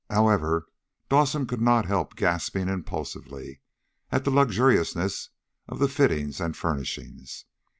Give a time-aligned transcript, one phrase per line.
[0.09, 0.65] However,
[1.09, 3.61] Dawson could not help gasping impulsively
[4.11, 5.29] at the luxuriousness
[5.67, 7.45] of the fittings and furnishings.